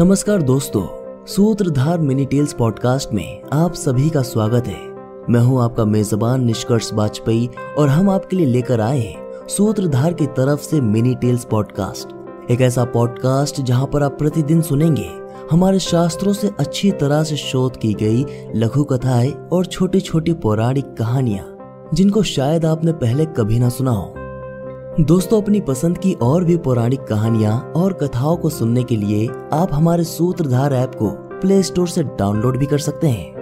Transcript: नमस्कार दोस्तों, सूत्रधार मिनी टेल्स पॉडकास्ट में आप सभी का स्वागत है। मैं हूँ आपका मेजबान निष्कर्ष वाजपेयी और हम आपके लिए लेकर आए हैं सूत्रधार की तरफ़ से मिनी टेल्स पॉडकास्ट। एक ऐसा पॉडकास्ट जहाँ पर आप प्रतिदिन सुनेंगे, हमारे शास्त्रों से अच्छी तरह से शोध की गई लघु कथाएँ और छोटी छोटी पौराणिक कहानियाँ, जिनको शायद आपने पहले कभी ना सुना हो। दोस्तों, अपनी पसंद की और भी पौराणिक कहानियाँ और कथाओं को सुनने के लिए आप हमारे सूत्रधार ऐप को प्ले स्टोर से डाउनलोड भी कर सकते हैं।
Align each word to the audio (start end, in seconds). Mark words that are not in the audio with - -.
नमस्कार 0.00 0.42
दोस्तों, 0.42 0.82
सूत्रधार 1.26 1.98
मिनी 2.00 2.24
टेल्स 2.26 2.52
पॉडकास्ट 2.52 3.12
में 3.14 3.42
आप 3.52 3.72
सभी 3.72 4.08
का 4.10 4.22
स्वागत 4.22 4.66
है। 4.66 4.78
मैं 5.30 5.40
हूँ 5.40 5.60
आपका 5.62 5.84
मेजबान 5.84 6.44
निष्कर्ष 6.44 6.92
वाजपेयी 6.92 7.48
और 7.78 7.88
हम 7.88 8.10
आपके 8.10 8.36
लिए 8.36 8.46
लेकर 8.46 8.80
आए 8.80 8.98
हैं 8.98 9.46
सूत्रधार 9.48 10.12
की 10.12 10.26
तरफ़ 10.26 10.60
से 10.60 10.80
मिनी 10.80 11.14
टेल्स 11.14 11.44
पॉडकास्ट। 11.44 12.50
एक 12.50 12.60
ऐसा 12.60 12.84
पॉडकास्ट 12.84 13.60
जहाँ 13.60 13.86
पर 13.86 14.02
आप 14.02 14.16
प्रतिदिन 14.18 14.62
सुनेंगे, 14.62 15.08
हमारे 15.50 15.78
शास्त्रों 15.78 16.32
से 16.32 16.50
अच्छी 16.58 16.90
तरह 16.90 17.22
से 17.24 17.36
शोध 17.36 17.76
की 17.76 17.92
गई 17.94 18.24
लघु 18.56 18.84
कथाएँ 18.84 19.32
और 19.52 19.66
छोटी 19.66 20.00
छोटी 20.00 20.32
पौराणिक 20.32 20.94
कहानियाँ, 20.94 21.44
जिनको 21.94 22.22
शायद 22.22 22.64
आपने 22.64 22.92
पहले 22.92 23.26
कभी 23.26 23.58
ना 23.58 23.68
सुना 23.68 23.90
हो। 23.90 24.14
दोस्तों, 25.00 25.40
अपनी 25.42 25.60
पसंद 25.60 25.98
की 25.98 26.12
और 26.12 26.44
भी 26.44 26.56
पौराणिक 26.56 27.00
कहानियाँ 27.00 27.58
और 27.76 27.92
कथाओं 27.92 28.36
को 28.36 28.50
सुनने 28.50 28.82
के 28.84 28.96
लिए 28.96 29.28
आप 29.52 29.68
हमारे 29.72 30.04
सूत्रधार 30.04 30.72
ऐप 30.72 30.94
को 30.94 31.10
प्ले 31.40 31.62
स्टोर 31.62 31.88
से 31.88 32.02
डाउनलोड 32.02 32.58
भी 32.58 32.66
कर 32.66 32.78
सकते 32.78 33.08
हैं। 33.08 33.39